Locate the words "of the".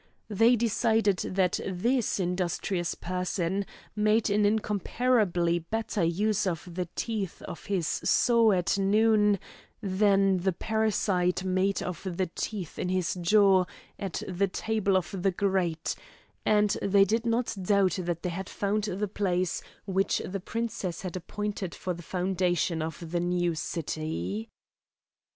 6.47-6.89, 11.83-12.27, 14.97-15.29, 22.81-23.19